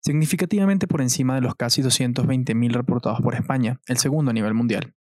[0.00, 4.94] significativamente por encima de los casi 220.000 reportados por España, el segundo a nivel mundial.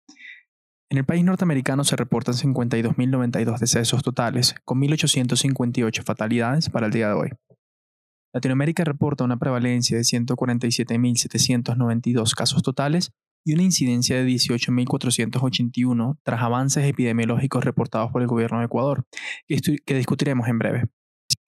[0.90, 7.08] En el país norteamericano se reportan 52.092 decesos totales, con 1.858 fatalidades para el día
[7.08, 7.30] de hoy.
[8.34, 13.14] Latinoamérica reporta una prevalencia de 147.792 casos totales
[13.46, 19.06] y una incidencia de 18.481 tras avances epidemiológicos reportados por el gobierno de Ecuador,
[19.48, 20.86] que discutiremos en breve.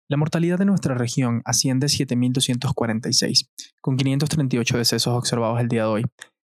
[0.08, 3.48] La mortalidad de nuestra región asciende a 7.246,
[3.80, 6.04] con 538 decesos observados el día de hoy.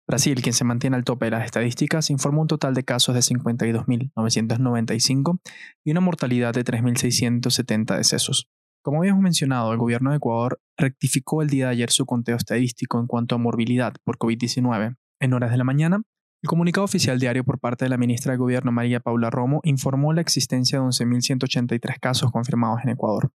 [0.08, 3.22] Brasil, quien se mantiene al tope de las estadísticas, informó un total de casos de
[3.22, 5.40] 52.995
[5.86, 8.50] y una mortalidad de 3.670 decesos.
[8.86, 13.00] Como habíamos mencionado, el gobierno de Ecuador rectificó el día de ayer su conteo estadístico
[13.00, 14.96] en cuanto a morbilidad por COVID-19.
[15.20, 16.04] En horas de la mañana,
[16.44, 20.14] el comunicado oficial diario por parte de la ministra de Gobierno María Paula Romo informó
[20.14, 23.32] la existencia de 11.183 casos confirmados en Ecuador.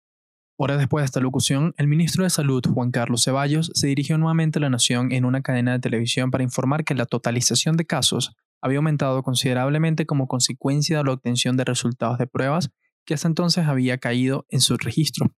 [0.58, 4.58] Horas después de esta locución, el ministro de Salud, Juan Carlos Ceballos, se dirigió nuevamente
[4.58, 8.34] a la nación en una cadena de televisión para informar que la totalización de casos
[8.60, 12.72] había aumentado considerablemente como consecuencia de la obtención de resultados de pruebas
[13.06, 15.32] que hasta entonces había caído en su registro.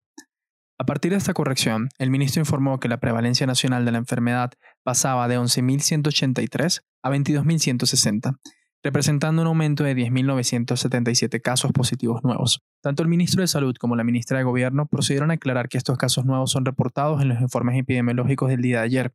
[0.80, 4.52] A partir de esta corrección, el ministro informó que la prevalencia nacional de la enfermedad
[4.84, 8.38] pasaba de 11.183 a 22.160,
[8.84, 12.62] representando un aumento de 10.977 casos positivos nuevos.
[12.80, 15.98] Tanto el ministro de Salud como la ministra de Gobierno procedieron a aclarar que estos
[15.98, 19.12] casos nuevos son reportados en los informes epidemiológicos del día de ayer,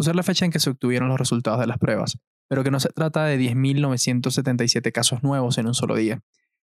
[0.00, 2.80] ser la fecha en que se obtuvieron los resultados de las pruebas, pero que no
[2.80, 6.22] se trata de 10.977 casos nuevos en un solo día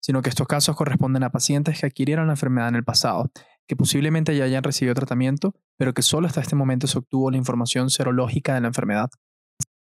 [0.06, 3.32] sino que estos casos corresponden a pacientes que adquirieron la enfermedad en el pasado,
[3.68, 7.38] que posiblemente ya hayan recibido tratamiento, pero que solo hasta este momento se obtuvo la
[7.38, 9.10] información serológica de la enfermedad.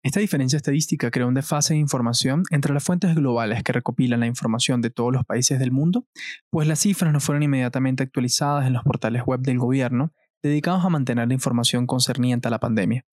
[0.03, 4.27] Esta diferencia estadística crea un desfase de información entre las fuentes globales que recopilan la
[4.27, 6.07] información de todos los países del mundo,
[6.49, 10.89] pues las cifras no fueron inmediatamente actualizadas en los portales web del gobierno dedicados a
[10.89, 13.03] mantener la información concerniente a la pandemia.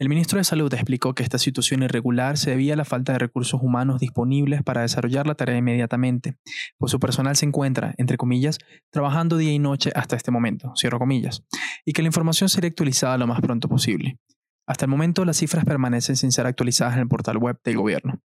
[0.00, 3.18] El ministro de Salud explicó que esta situación irregular se debía a la falta de
[3.18, 6.38] recursos humanos disponibles para desarrollar la tarea inmediatamente,
[6.78, 8.56] pues su personal se encuentra, entre comillas,
[8.88, 11.44] trabajando día y noche hasta este momento, cierro comillas,
[11.84, 14.18] y que la información sería actualizada lo más pronto posible.
[14.66, 18.22] Hasta el momento las cifras permanecen sin ser actualizadas en el portal web del gobierno.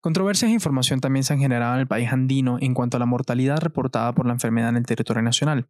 [0.00, 3.06] Controversias e información también se han generado en el país andino en cuanto a la
[3.06, 5.68] mortalidad reportada por la enfermedad en el territorio nacional.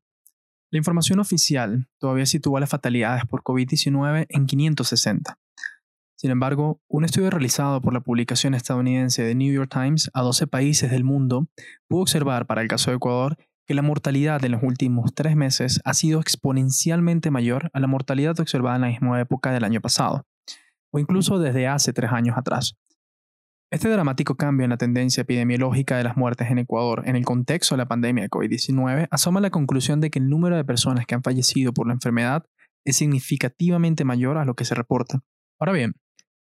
[0.71, 5.39] La información oficial todavía sitúa las fatalidades por COVID-19 en 560.
[6.17, 10.47] Sin embargo, un estudio realizado por la publicación estadounidense The New York Times a 12
[10.47, 11.49] países del mundo
[11.87, 13.37] pudo observar para el caso de Ecuador
[13.67, 18.39] que la mortalidad en los últimos tres meses ha sido exponencialmente mayor a la mortalidad
[18.41, 20.27] observada en la misma época del año pasado,
[20.91, 22.77] o incluso desde hace tres años atrás.
[23.75, 27.75] Este dramático cambio en la tendencia epidemiológica de las muertes en Ecuador en el contexto
[27.75, 31.17] de la pandemia de COVID-19 asoma la conclusión de que el número de personas que
[31.17, 32.47] han fallecido por la enfermedad
[32.85, 35.25] es significativamente mayor a lo que se reporta.
[35.59, 35.97] Ahora bien,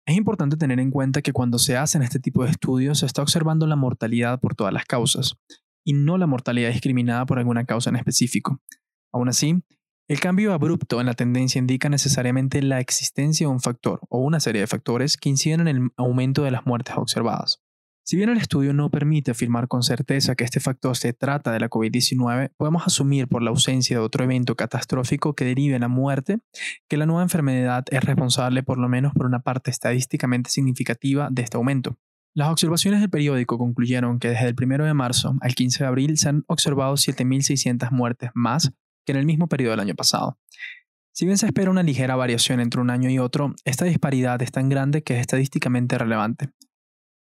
[0.06, 3.20] es importante tener en cuenta que cuando se hacen este tipo de estudios se está
[3.20, 5.36] observando la mortalidad por todas las causas,
[5.84, 8.62] y no la mortalidad discriminada por alguna causa en específico.
[9.12, 9.62] Aún así,
[10.10, 14.41] el cambio abrupto en la tendencia indica necesariamente la existencia de un factor o una
[14.41, 17.62] serie de factores que inciden en el aumento de las muertes observadas.
[18.04, 21.60] Si bien el estudio no permite afirmar con certeza que este factor se trata de
[21.60, 25.88] la COVID-19, podemos asumir por la ausencia de otro evento catastrófico que derive en la
[25.88, 26.38] muerte
[26.88, 31.42] que la nueva enfermedad es responsable por lo menos por una parte estadísticamente significativa de
[31.42, 31.98] este aumento.
[32.34, 36.18] Las observaciones del periódico concluyeron que desde el 1 de marzo al 15 de abril
[36.18, 38.72] se han observado 7.600 muertes más
[39.10, 40.39] en el mismo periodo del año pasado.
[41.12, 44.53] Si bien se espera una ligera variación entre un año y otro, esta disparidad es
[44.53, 46.51] tan grande que es estadísticamente relevante.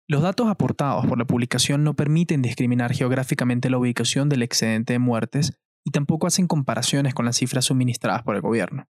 [0.07, 4.99] Los datos aportados por la publicación no permiten discriminar geográficamente la ubicación del excedente de
[4.99, 5.53] muertes
[5.85, 8.89] y tampoco hacen comparaciones con las cifras suministradas por el gobierno.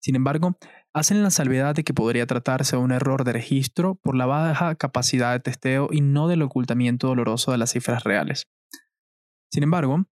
[0.00, 0.58] Sin embargo,
[0.92, 4.74] hacen la salvedad de que podría tratarse de un error de registro por la baja
[4.74, 8.46] capacidad de testeo y no del ocultamiento doloroso de las cifras reales.
[9.50, 10.04] Sin embargo,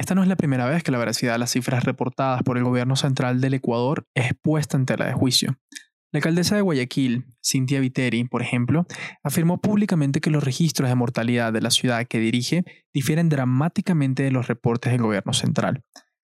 [0.00, 2.64] esta no es la primera vez que la veracidad de las cifras reportadas por el
[2.64, 5.58] gobierno central del Ecuador es puesta en tela de juicio.
[6.10, 8.86] La alcaldesa de Guayaquil, Cintia Viteri, por ejemplo,
[9.22, 12.64] afirmó públicamente que los registros de mortalidad de la ciudad que dirige
[12.94, 15.84] difieren dramáticamente de los reportes del gobierno central.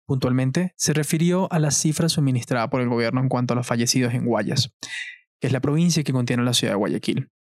[0.07, 4.15] Puntualmente, se refirió a las cifras suministradas por el gobierno en cuanto a los fallecidos
[4.15, 4.73] en Guayas,
[5.41, 7.31] que es la provincia que contiene la ciudad de Guayaquil.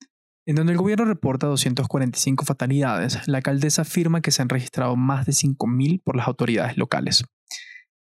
[0.49, 5.27] En donde el gobierno reporta 245 fatalidades, la alcaldesa afirma que se han registrado más
[5.27, 7.25] de 5.000 por las autoridades locales.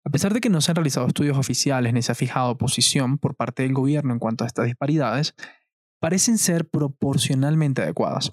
[0.06, 3.18] A pesar de que no se han realizado estudios oficiales ni se ha fijado posición
[3.18, 5.34] por parte del gobierno en cuanto a estas disparidades,
[6.00, 8.32] parecen ser proporcionalmente adecuadas.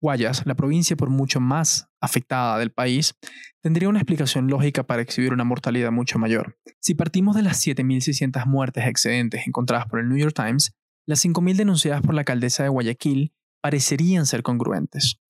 [0.00, 3.14] Guayas, la provincia por mucho más afectada del país,
[3.60, 6.56] tendría una explicación lógica para exhibir una mortalidad mucho mayor.
[6.80, 10.74] Si partimos de las 7.600 muertes excedentes encontradas por el New York Times,
[11.04, 15.20] las 5.000 denunciadas por la alcaldesa de Guayaquil parecerían ser congruentes.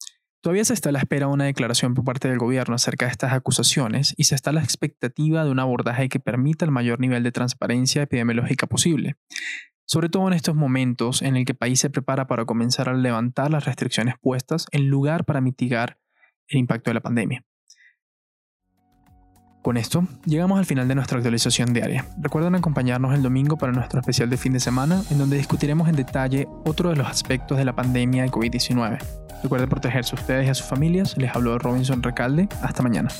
[0.42, 3.12] Todavía se está a la espera de una declaración por parte del gobierno acerca de
[3.12, 6.98] estas acusaciones y se está a la expectativa de un abordaje que permita el mayor
[6.98, 9.16] nivel de transparencia epidemiológica posible,
[9.84, 12.94] sobre todo en estos momentos en el que el país se prepara para comenzar a
[12.94, 15.98] levantar las restricciones puestas en lugar para mitigar
[16.48, 17.44] el impacto de la pandemia.
[19.62, 22.06] Con esto, llegamos al final de nuestra actualización diaria.
[22.18, 25.96] Recuerden acompañarnos el domingo para nuestro especial de fin de semana, en donde discutiremos en
[25.96, 28.98] detalle otro de los aspectos de la pandemia de COVID-19.
[29.42, 31.16] Recuerden protegerse a ustedes y a sus familias.
[31.18, 32.48] Les hablo de Robinson Recalde.
[32.62, 33.10] Hasta mañana.